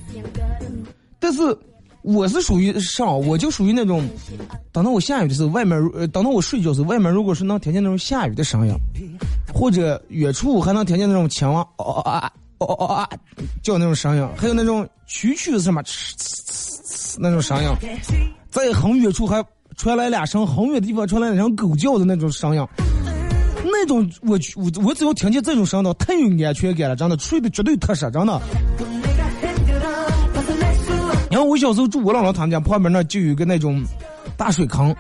[1.20, 1.42] 但是
[2.02, 4.08] 我是属于上，我就属于那种，
[4.72, 8.76] 等到我下雨的时候，外面呃，等到我睡觉的时候，外面如果是能听见那种下雨的声音，
[9.54, 12.32] 或者远处还能听见那种青蛙哦哦啊
[12.64, 13.10] 哦哦啊
[13.62, 17.70] 叫那种声音，还有那种蛐蛐什么呲呲呲那种声音，
[18.50, 19.44] 在很远处还
[19.78, 22.68] 传来两声很远的地方传来两声狗叫的那种声音。
[23.66, 28.42] 那种我我我只要听见这种声音，太有安全感了，真的睡得绝对踏实，真的。
[31.32, 33.84] 然后我小时候住我姥姥他们家旁边那就有个那种
[34.38, 34.96] 大水坑，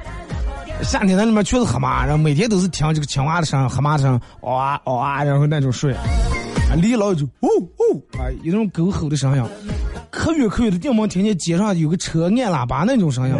[0.81, 5.95] 夏天那里面全是蛤蟆，然后每天都是听这个青蛙的声、蛤蟆的声，嗷啊嗷啊，然后那种睡，
[6.75, 9.43] 离老远就呜呜啊，有那种狗吼的声音，
[10.09, 13.35] 可远可远的地方听见街上有个车按喇叭那种声音。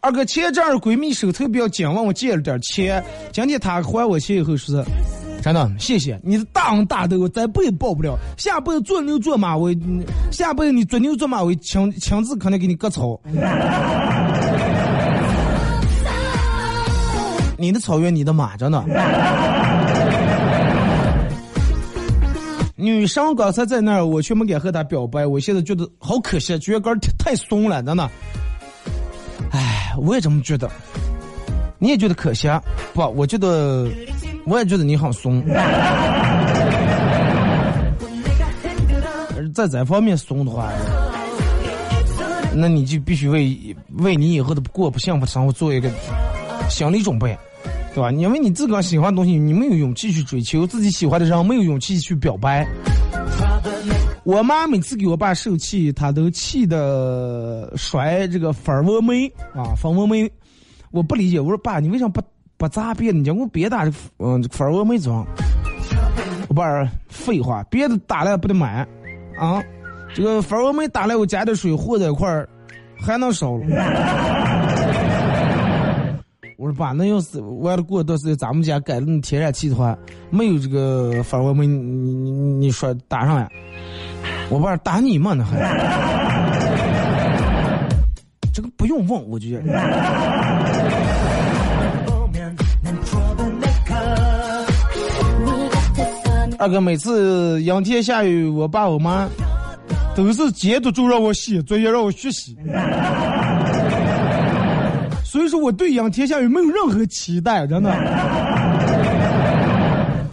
[0.00, 3.04] 二哥，前阵儿闺蜜手头比较紧，问我借了点钱。
[3.32, 4.84] 今天她还我钱以后说是，
[5.46, 8.18] 真的谢谢你的大恩大德，我这辈子报不了。
[8.36, 9.72] 下辈子做牛做马，我
[10.32, 13.16] 下辈子你做牛做马，我亲亲自可能给你割草。
[17.56, 18.84] 你的草原，你的马，真的。
[22.74, 28.10] 女生刚才在那儿，我却没敢和她表白，我现在觉得好可惜，觉得杆太松了，真的。
[29.52, 30.68] 哎，我也这么觉得。
[31.78, 32.48] 你也觉得可惜？
[32.94, 33.88] 不，我觉得，
[34.46, 35.44] 我也觉得你很怂。
[39.54, 40.70] 在这方面怂的话，
[42.54, 45.90] 那你就必须为为你以后的过不幸福生活做一个
[46.68, 47.36] 心理准备，
[47.94, 48.10] 对吧？
[48.12, 52.66] 因为你自个喜欢的东西，你没有勇气去追求；自己喜欢的人，没有勇气去表白。
[54.24, 60.30] 我妈每次给我爸受气，她都气的甩这个蜂窝煤啊，蜂窝煤。
[60.90, 62.22] 我不理解，我说爸，你为啥不
[62.56, 63.18] 不砸别的？
[63.18, 65.26] 你叫我别打这嗯蜂窝煤装。
[66.48, 66.64] 我爸
[67.08, 68.86] 废话，别的打了不得买
[69.38, 69.62] 啊？
[70.14, 72.48] 这个蜂窝煤打了，我加点水和在一块儿，
[72.98, 73.66] 还能烧了。
[76.56, 79.94] 我说爸，那要是完了过段时间咱们家改了天然气的话，
[80.30, 83.48] 没有这个蜂窝煤，你你你说打上呀？
[84.48, 85.58] 我爸打你嘛，那还
[88.54, 89.64] 这个不用问，我就觉得。
[96.58, 99.28] 二哥每次阴天下雨，我爸我妈
[100.14, 102.56] 都是接督住让我写作业，让我学习。
[105.24, 107.90] 所以说我对阴天下雨没有任何期待，真的。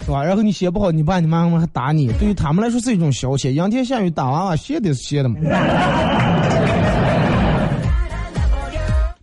[0.06, 0.24] 是吧？
[0.24, 3.52] 然后你写不好，你爸你妈妈还打你，对于他们来说是一种消遣。
[3.52, 5.36] 阴天下雨打娃娃，写的是写的嘛。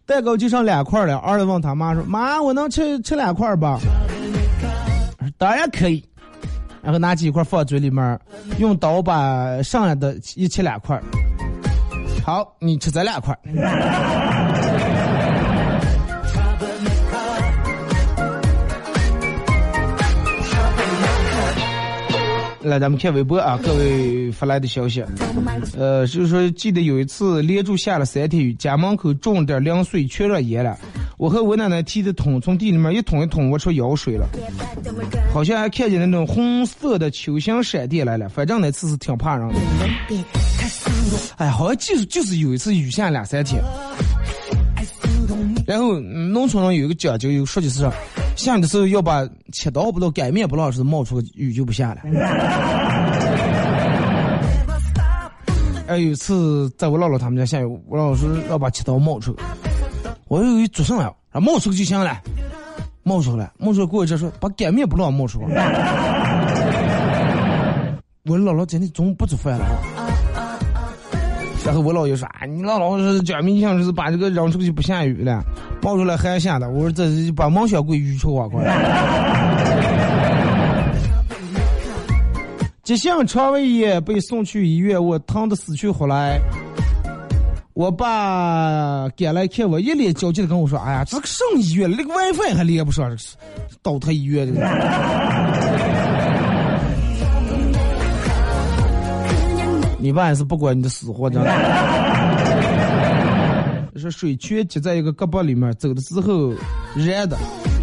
[0.05, 3.79] 蛋糕就剩两块了，儿子问他妈说：“妈，我能吃吃两块吧？”
[5.39, 6.05] 当然可以。
[6.83, 8.19] 然后拿起一块放嘴里面，
[8.59, 11.01] 用刀把剩下的一切两块。
[12.25, 13.37] 好，你吃这两块。
[22.63, 25.03] 来，咱们看微博啊，各位发来的消息，
[25.79, 30.79] 呃，就是说，记得有一次连续下了三天雨，家门口种点凉水，全让淹了。
[31.17, 34.29] 我和我奶奶提着桶从地里面一桶一桶挖出舀水了，
[35.33, 38.29] 好像还看见那种红色的球形闪电来了。
[38.29, 39.55] 反正那次是挺怕人的。
[41.37, 43.63] 哎，好像就是就是有一次雨下两三天，
[45.67, 47.91] 然后农村上有一个讲究，有说就是。
[48.41, 52.01] 下雨的时候要把切刀不到擀面不老是冒出雨就不下了。
[55.87, 59.37] 哎，有一次在我姥姥他们家下雨，我姥姥说要把切刀冒出，
[60.29, 61.13] 我以为做啥呀？
[61.33, 62.19] 啊，冒出就行了，
[63.03, 65.41] 冒出来，冒出来过一阵说把擀面不老冒出。
[68.25, 69.67] 我姥姥今天中午不做饭了。
[71.65, 75.45] 然后我姥爷说啊，你姥姥是讲明像是把这个扔出去不下雨了。
[75.81, 78.49] 抱出来还下的，我说这是把梦想归于臭啊！
[78.49, 78.65] 快！
[82.83, 86.41] 急性肠胃炎被送去医院，我疼得死去活来。
[87.75, 93.11] 我爸赶来看我，一脸焦急的跟我说：“哎呀，这个省医院，连个 WiFi 还连不上，
[93.81, 94.61] 倒腾医院这个。”
[100.01, 101.51] 你爸也是不管你的死活，真的。
[103.97, 106.55] 说水全积在一个胳膊里面，走的时候
[106.95, 107.37] 热的，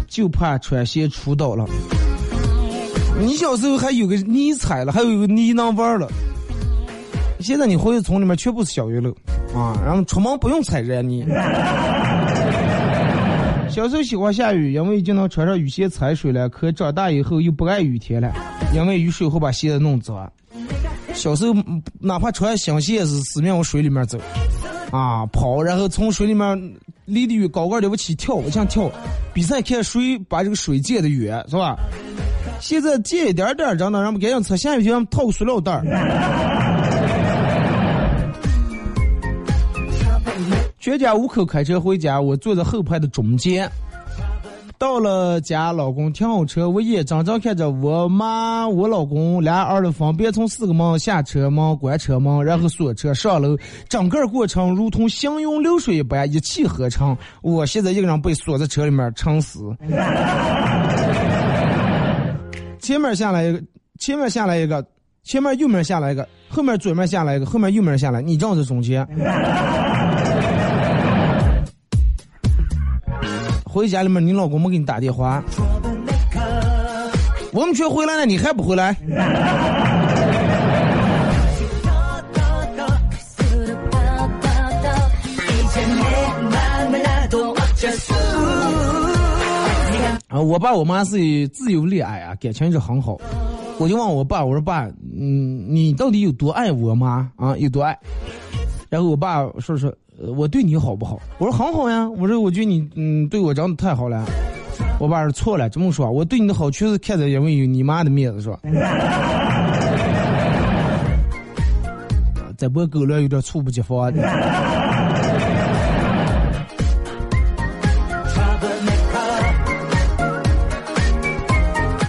[0.08, 1.64] 就怕穿鞋出倒了。
[3.20, 6.08] 你小时候还有个泥踩了，还有个泥能玩了。
[7.38, 9.10] 现在你回去村里面全部是小鱼了
[9.54, 11.24] 啊，然后出门不用踩热泥。
[13.70, 16.48] 小时候喜欢下雨，因为就能穿上雨鞋踩水了。
[16.48, 18.32] 可长大以后又不爱雨天了，
[18.74, 20.28] 因为雨水会把鞋子弄脏。
[21.18, 21.52] 小时候
[21.98, 24.16] 哪怕穿新鞋也是死命往水里面走，
[24.92, 26.56] 啊跑，然后从水里面
[27.06, 28.88] 离得远高个了不起跳，我想跳。
[29.34, 31.76] 比赛看谁把这个水溅得远，是吧？
[32.60, 35.82] 现在借一点点，真的，让们赶紧测下雨天套个塑料袋儿。
[40.78, 43.68] 全家五口开车回家，我坐在后排的中间。
[44.78, 53.58] 到了家，老公停好车，我眼睁睁看着我妈、我老公俩儿子分别从四个门下车门、关车门，然后锁车上楼，
[53.88, 57.16] 整个过程如同行云流水一般，一气呵成。
[57.42, 59.58] 我现在一个人被锁在车里面，撑死。
[62.80, 63.60] 前面下来一个，
[63.98, 64.86] 前面下来一个，
[65.24, 69.04] 前面右面下来一个，后面左面下来一个，后面右面下来，你站在中间。
[73.78, 75.40] 回家里面，你老公没给你打电话？
[77.52, 78.88] 我们全回来了，你还不回来？
[90.26, 93.16] 啊，我爸我妈是自由恋爱啊，感情一直很好。
[93.78, 97.56] 我就问我爸，我说爸，嗯，你到底有多爱我妈啊？
[97.58, 97.96] 有多爱？
[98.88, 99.94] 然后我爸说说。
[100.34, 101.20] 我对你好不好？
[101.38, 102.10] 我说很好呀。
[102.10, 104.26] 我说我觉得你嗯对我长得太好了。
[104.98, 108.58] 我爸说错了，这么说，我对你的好确实看在因为有你妈的面子是吧？
[112.56, 113.96] 在播狗粮有点猝不及防。
[114.00, 114.12] 啊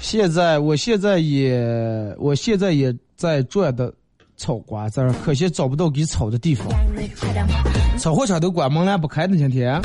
[0.01, 3.93] 现在，我现在也，我现在也在赚的。
[4.39, 6.65] 炒瓜子儿，可惜找不到给炒的地方。
[7.99, 9.79] 炒货场都关门了，不开的今天。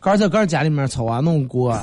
[0.00, 1.78] 刚在刚家里面炒啊，弄锅。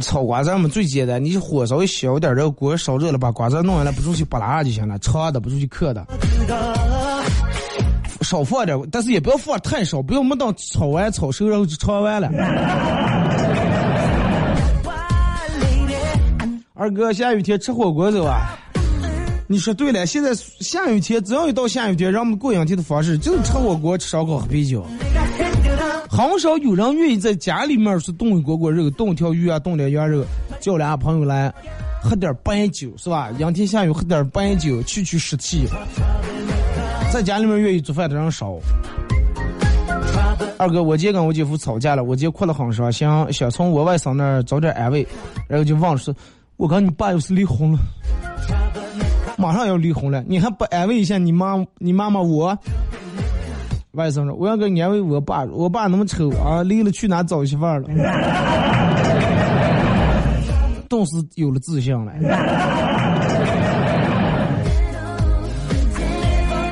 [0.00, 6.06] 炒瓜子儿嘛最简单，你火稍微小点，这个锅烧热了，把瓜子弄下来，不出去扒拉就行了，长的不出去磕的。
[8.20, 12.30] 少放点，但是也不要放太少，不要没等炒完炒熟然后就炒完了。
[16.84, 18.58] 二哥，下雨天吃火锅走啊？
[19.46, 24.84] 你说对了，现在下雨天，只要一到下雨天，让我们过两天的方式就是吃火锅、吃烧烤、喝啤酒。
[26.10, 30.22] 很少有人愿意在家里面是炖一锅锅肉、炖条鱼啊、炖点羊肉，
[30.60, 31.50] 叫俩朋友来
[32.02, 33.30] 喝点白酒，是吧？
[33.38, 35.66] 阳天下雨喝点白酒，去去湿气。
[37.10, 38.58] 在家里面愿意做饭的人少。
[40.58, 45.06] 二哥，我今天跟我姐夫吵架了，我姐哭得很伤心，想从我外甥那儿找点安慰，
[45.48, 46.14] 然后就忘了说。
[46.56, 47.78] 我跟你爸又是离婚了，
[49.36, 52.56] 马上要离婚了，你还不安慰一下你妈、你妈妈我？
[53.92, 57.88] 外甥说：“我要个安慰我爸，我爸那么丑啊，离了去哪找媳妇儿了？”
[60.88, 62.12] 顿时有了自信了。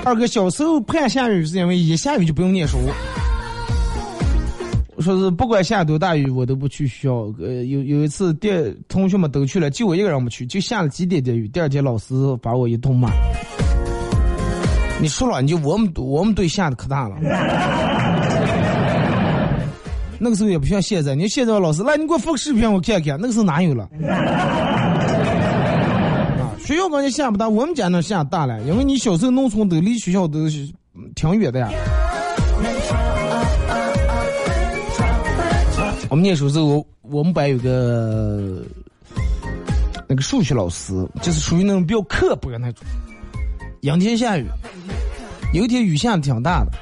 [0.05, 2.76] 二哥小时候怕下雨是因为一下雨就不用念书。
[5.03, 7.30] 说是不管下多大雨，我都不去学校。
[7.40, 11.46] 呃，有有一次，电同学们都去了，就我一个人没去，就下了几点点雨。
[11.48, 13.11] 第二天老师把我一通骂。
[15.00, 17.16] 你说了，你就我们我们队下的可大了。
[20.18, 23.18] 那个时候也不像现在，你现在老师来，你给我发个视频我看看。
[23.20, 23.88] 那个时候哪有了？
[26.38, 30.48] 啊，学校感觉下不大，我们家那下大了，因为你小时候农村都离学校都
[31.16, 31.68] 挺远的呀。
[36.12, 38.62] 我们念书时候，我们班有个
[40.06, 40.92] 那个数学老师，
[41.22, 42.84] 就是属于那种比较刻薄的那种。
[43.80, 44.46] 阴天下雨，
[45.54, 46.72] 有一天雨下的挺大的，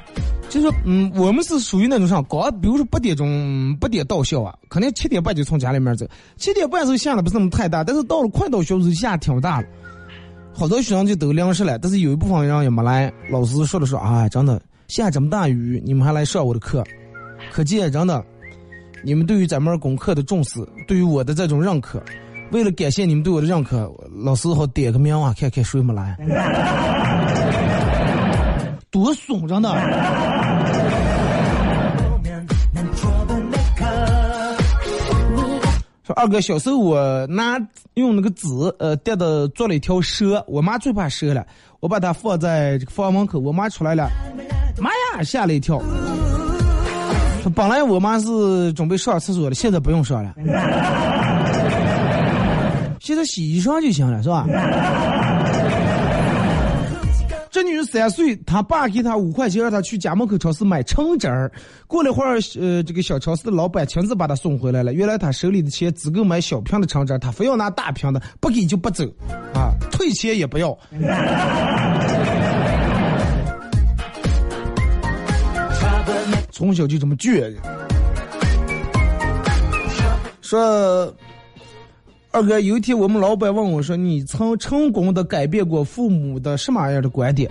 [0.49, 6.05] 就是嗯，我们是属于那种上高，比如说八点钟八点到校啊，可能七点半就从家里面走。
[6.37, 9.67] 七点半时候下的不是那么太大，但是到了快到校时候下挺大了，
[10.53, 11.79] 好多学生就都淋湿了。
[11.79, 16.83] 但是有一部分人也没来，老师说了说啊，真的下这么大雨，你们还来上我的课，
[17.53, 18.25] 可见真的。
[19.03, 22.03] 你们对于咱们功课的重视，对于我的这种认可，
[22.53, 23.91] 为了感谢你们对我的认可，
[24.25, 26.17] 老师好点个名啊，看看谁没来，
[28.91, 29.73] 多怂着呢！
[36.03, 37.57] 说二哥，小时候我拿
[37.95, 38.49] 用那个纸
[38.79, 41.47] 呃垫的做了一条蛇，我妈最怕蛇了，
[41.81, 44.11] 我把它放在这个房门口，我妈出来了，
[44.79, 45.81] 妈呀，吓了一跳。
[47.43, 50.35] 说 本来我妈是准备上厕所的，现在不用上了，
[53.01, 54.47] 现在洗衣裳就行了，是吧？
[57.51, 61.51] 这女的三岁，她爸给她五块钱，让她去家门口超市买橙汁儿。
[61.89, 64.93] 过了会儿，呃，这个小超市的老板亲自把她送回来了。
[64.93, 69.05] 原来她手里的钱只够买小瓶的橙汁儿，她非要拿大瓶的，不给就不走，
[69.53, 70.71] 啊，退钱也不要。
[76.51, 77.55] 从小就这么倔。
[80.41, 81.15] 说。
[82.33, 87.51] 二哥，有一天我们老板问我说：“你曾成功的改变过父母的什么样的观点？”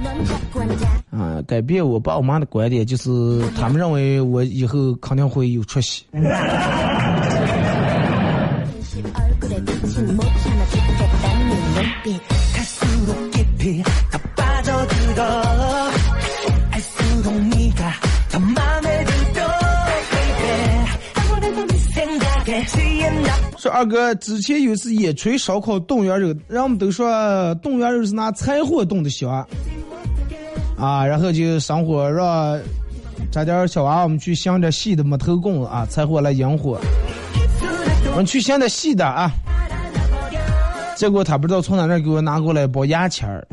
[1.12, 3.10] 啊，改变我爸我妈的观点，就是
[3.58, 6.06] 他们认为我以后肯定会有出息。
[23.60, 29.46] 说二哥，之前有一次野炊烧烤冻羊肉，人们都说冻羊肉是拿柴火冻的香，
[30.78, 32.58] 啊，然后就上火让
[33.30, 36.80] 这点小娃娃们去想点细的木头棍啊，柴火来引火。
[38.12, 39.30] 我们去想点细的啊，
[40.96, 43.46] 结果他不知道从哪那给我拿过来包牙签儿。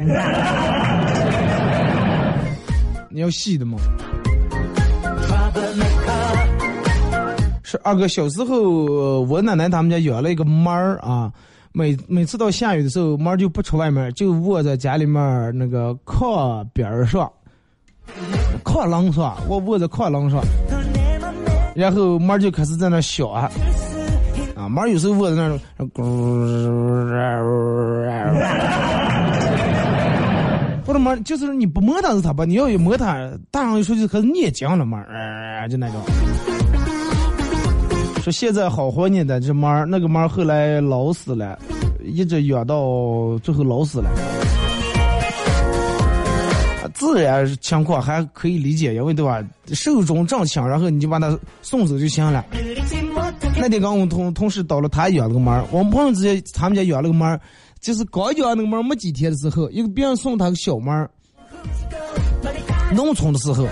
[3.10, 3.76] 你要细的吗？
[7.82, 11.32] 二哥小时候，我奶奶他们家养了一个猫儿啊，
[11.72, 17.30] 每每次到下雨的时候，猫就不出外面，就窝在家里面那个炕边儿上，
[18.64, 20.40] 炕廊上，我窝在炕廊上，
[21.74, 23.50] 然后猫就开始在那笑啊，
[24.54, 25.58] 啊，猫有时候窝在那儿，
[25.94, 26.02] 咕，
[30.88, 34.96] 我的猫就是你不摸它是它吧，你要一摸它，大上一说就开始念经了猫，
[35.68, 36.00] 就那种。
[38.26, 41.56] 说现在好活呢的这猫，那个猫后来老死了，
[42.02, 44.10] 一直养到最后老死了。
[46.92, 49.40] 自然情况还可以理解，因为对吧？
[49.74, 52.44] 寿终正寝，然后你就把它送走就行了。
[53.56, 57.38] 那天刚我同同事到了他养了个猫，我们朋友之间他们家养了个猫，
[57.80, 61.06] 就是刚养那个猫没几天的时候，一个别人送他个小猫，
[62.92, 63.64] 农村的时候。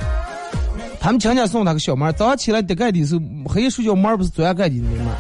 [1.05, 5.11] 他们亲戚送他个小猫，早上起来叠盖的时候，黑夜睡觉猫不是钻盖底的吗？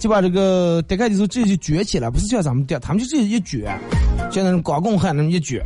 [0.00, 3.78] 就把这个叠盖的时候直接就卷起来，不是像咱们叠，他们就直接一卷，
[4.30, 5.60] 像那种刮工汉那么一卷。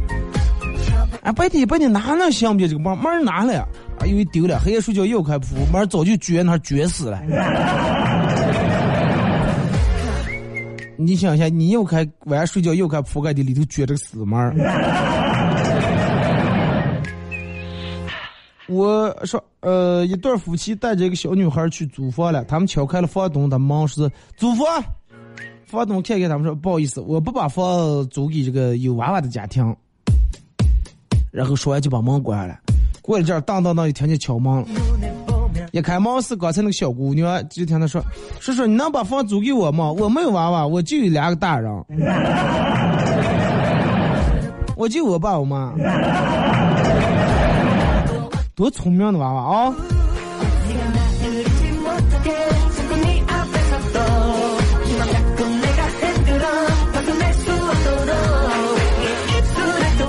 [1.22, 2.96] 啊，白天白天哪能想不起这个猫？
[2.96, 3.60] 猫哪了？
[4.00, 7.22] 啊，因为丢了，黑夜睡觉又开扑，猫早就卷那卷死了。
[10.98, 14.50] 你想一下，你又开晚上睡觉又开铺盖的里头卷这个死猫。
[18.68, 24.66] 我说，呃，一对夫妻带着一个小女孩去租房了，他们敲开了房东的门，说租房。
[25.66, 29.74] 房东看看他们说，不好意思，我不把房租给这个有娃娃的家庭。
[31.30, 32.58] 然后说完就把门关了。
[33.02, 34.66] 过了阵，当当当就听见敲门了。
[35.72, 38.02] 一开门是刚才那个小姑娘，就听他说
[38.40, 39.92] ：“叔叔，你能把房租给我吗？
[39.92, 41.70] 我没有娃娃，我就有两个大人，
[44.76, 45.74] 我就我爸我妈。”
[48.58, 49.74] 多聪明的娃娃啊！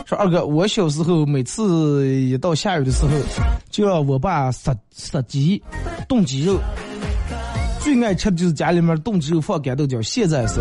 [0.08, 3.12] 说二哥，我小时候每次一到下雨的时候，
[3.70, 5.62] 就让我爸杀杀鸡、
[6.08, 6.60] 冻鸡肉，
[7.82, 10.02] 最爱吃的就是家里面冻鸡肉放干豆角。
[10.02, 10.60] 现在是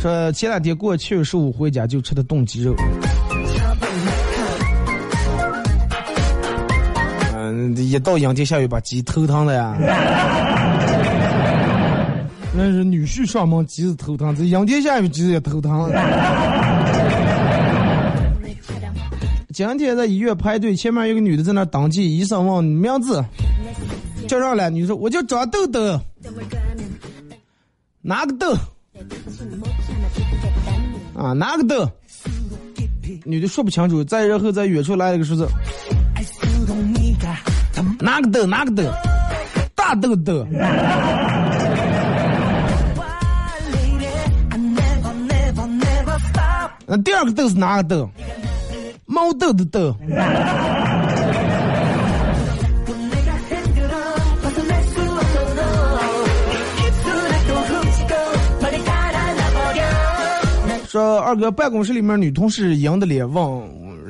[0.00, 2.74] 说前两天过七月十五回家就吃的冻鸡肉。
[7.76, 9.76] 一到阴天下雨，把鸡头疼的呀！
[12.52, 15.90] 那是女婿上门，鸡子头疼；这阴天下雨，鸡子也头疼。
[19.52, 23.24] 今天在医院排队，前面有个女的在那登记，医生问名字，
[24.26, 26.00] 叫上来，女的说：“我叫张豆豆。”
[28.02, 28.52] 哪个豆？
[31.14, 31.88] 啊，哪个豆？
[33.24, 35.46] 女的说不清楚，再然后在远处来了个数字。
[38.02, 38.46] 哪个豆？
[38.46, 38.82] 哪个豆？
[39.74, 40.46] 大豆豆。
[46.86, 48.10] 那第二个豆是哪个豆？
[49.04, 49.94] 毛豆的豆。
[60.88, 63.44] 说二哥办公室里面女同事赢的脸问，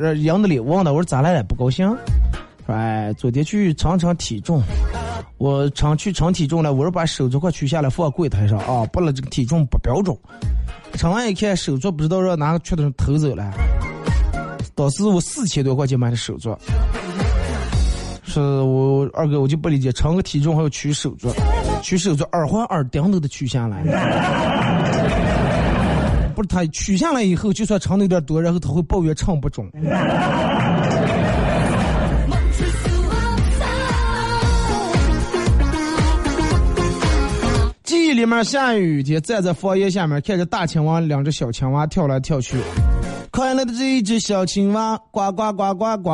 [0.01, 1.43] 呃赢的脸问的，我说咋来了？
[1.43, 1.95] 不高兴？
[2.73, 4.63] 哎，昨天去称称体重，
[5.39, 10.17] 我称去称体重了，我说把手镯快取下来放柜台上啊，不了这个体重不标准。
[10.95, 13.53] 称完一看手镯，不知道让哪个缺德人偷走了。
[14.75, 16.57] 当时我四千多块钱买的手镯，
[18.23, 21.33] 是我二哥我就不理解，称个体重还要取手镯，
[21.83, 23.83] 取手镯耳环耳钉都得取下来。
[26.35, 29.69] 不是他取下来以后，就算称的有点多，然后他会抱怨称不准。
[38.11, 42.57] 记忆里面下雨天，站在房檐下面，看着大青蛙两只小青蛙跳来跳去。
[43.31, 46.11] 快乐的这一只小青蛙，呱呱呱呱呱。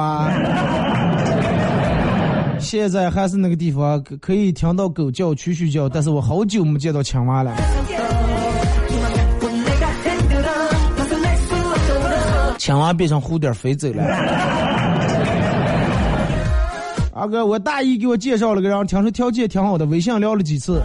[2.60, 7.56] 现在还是那个地方，可可以听到狗叫、蛐蛐叫，但是我好久没见到青蛙了。
[12.58, 14.04] 青蛙变成蝴蝶飞走了。
[17.14, 20.82] 二哥，我大姨给我介绍了个人，听说条件挺好的，微信聊了几次，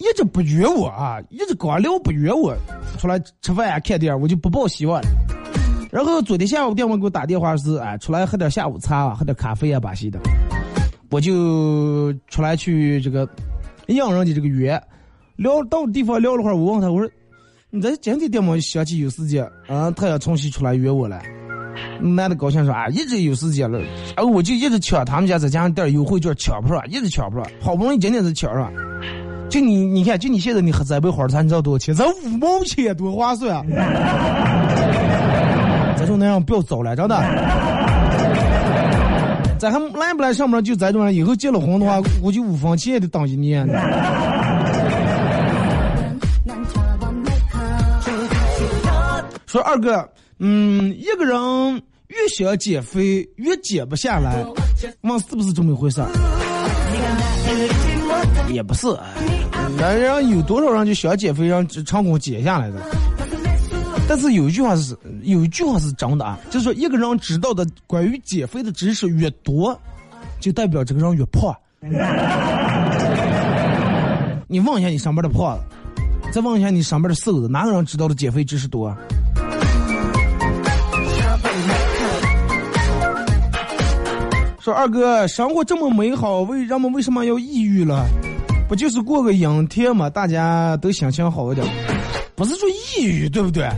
[0.00, 2.56] 一直不约我啊，一直光聊不约我，
[2.98, 5.08] 出来吃饭啊看电影，我就不抱希望了。
[5.92, 10.18] 然后昨天下午电话给我打电话是，哎，出来喝点下午茶啊，喝点咖啡啊，巴西的，
[11.10, 13.28] 我就出来去这个
[13.88, 14.80] 应人家这个约，
[15.36, 17.08] 聊到地方聊了会儿，我问他，我说。
[17.72, 19.88] 你这今天点么想起有时间啊？
[19.92, 21.22] 他要重新出来约我了。
[22.00, 23.78] 男的高兴说啊，一直有时间了，
[24.16, 28.72] 啊，我就一直抢他们家这家店优惠券抢不上，一直抢不上，好不容易今天才抢上。
[29.50, 31.92] 就你，你看，就你现在你喝这杯花茶，你知道多少钱？
[31.92, 33.64] 才五毛钱，多划算啊！
[35.98, 37.16] 这种那样不要走了，真的。
[39.58, 43.66] 咱还来不来上班就咱这种人，以后结了婚的话，我就五分钱也得当一年。
[49.46, 51.36] 说二哥，嗯，一个人
[52.06, 54.44] 越想减肥越减不下来，
[55.00, 56.00] 问是不是这么一回事？
[58.52, 58.86] 也不是，
[59.78, 62.76] 男人有多少人就想减肥让成功减下来的？
[64.08, 69.78] 但是有一句话是，有一句话是真的啊，就是说一个人知道的关于减肥的知识越多，
[70.40, 71.54] 就代表这个人越胖。
[74.48, 75.62] 你问一下你上班的胖子，
[76.32, 78.92] 再问一下你上班的瘦子，哪个人知道的减肥知识多？
[84.58, 88.04] 说二哥，生活这么美好，为人们为什么要抑郁了？
[88.70, 91.66] 不就是过个阴天嘛，大家都心情好一点。
[92.36, 93.68] 不是说抑郁，对不对？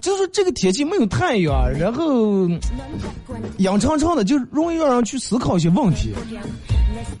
[0.00, 2.48] 就是说这个天气没有太阳，然后
[3.56, 6.14] 阴沉沉的，就容易让人去思考一些问题。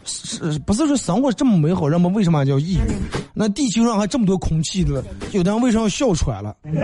[0.04, 2.92] 是，不是说生活这么美好，人们为什么叫抑郁？
[3.34, 5.02] 那地球上还这么多空气的，
[5.32, 6.54] 有的人为什么要哮喘了？
[6.62, 6.80] 那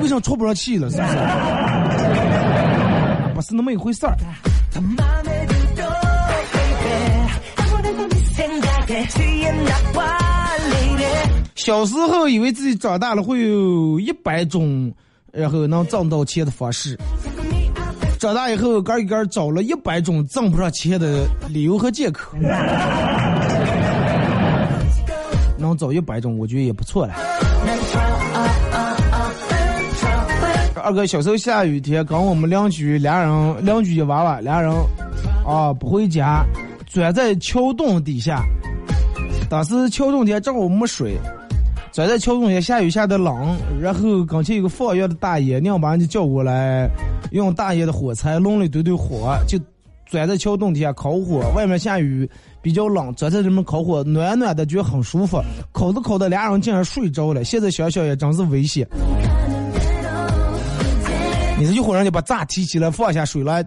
[0.00, 0.88] 为什么喘不上气了？
[0.90, 1.14] 是不是？
[3.34, 4.16] 不是那么一回事儿。
[11.66, 14.94] 小时候以为自己长大了会有一百种，
[15.32, 16.96] 然后能挣到钱的方式。
[18.20, 22.38] 长大以后，个一个找了一百种挣不上钱的理由和借口。
[25.58, 27.14] 能找一百种，我觉得也不错了。
[30.84, 34.72] 二哥小时候下雨天，跟我们邻居俩人，邻居的娃娃俩人，
[35.44, 36.46] 啊不回家，
[36.86, 38.40] 钻在桥洞底下。
[39.50, 41.16] 当时桥洞底下正好没水，
[41.96, 46.86] 钻在桥洞下，下雨下的冷，然后跟前有个放药的大爷，娘把人家叫过来，
[47.30, 49.58] 用大爷的火柴弄了一堆堆火，就
[50.04, 51.50] 钻在桥洞底下烤火。
[51.54, 52.28] 外面下雨
[52.60, 55.42] 比较冷，钻在这边烤火，暖暖的，觉得很舒服。
[55.72, 57.42] 烤着烤着，俩人竟然睡着了。
[57.44, 58.86] 现在想想也真是危险。
[61.58, 63.64] 你是一会儿让你把闸提起来放下水来。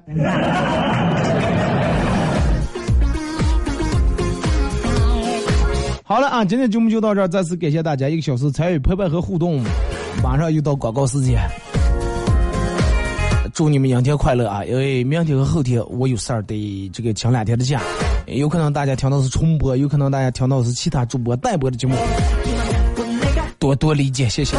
[6.10, 9.64] 好了啊，今天节目就到这儿，再次感谢大家一个小时参与陪伴和互动。
[10.24, 11.40] 马上又到广告时间，
[13.54, 14.66] 祝你们阳天快乐啊！
[14.66, 17.80] 因为明天和后天我有事儿得这个请两天的假，
[18.26, 21.96] 有可能大家听到是重播，有可能大家听到是其他主播代播的节目，
[23.60, 24.58] 多多理解，谢谢。